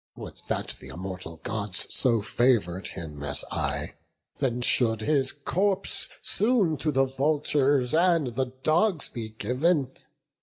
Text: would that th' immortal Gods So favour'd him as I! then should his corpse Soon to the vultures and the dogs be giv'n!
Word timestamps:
would 0.15 0.33
that 0.47 0.69
th' 0.79 0.85
immortal 0.85 1.37
Gods 1.43 1.85
So 1.91 2.23
favour'd 2.23 2.87
him 2.87 3.21
as 3.21 3.45
I! 3.51 3.93
then 4.39 4.63
should 4.63 5.01
his 5.01 5.31
corpse 5.31 6.07
Soon 6.23 6.75
to 6.77 6.91
the 6.91 7.05
vultures 7.05 7.93
and 7.93 8.33
the 8.33 8.45
dogs 8.63 9.09
be 9.09 9.29
giv'n! 9.29 9.91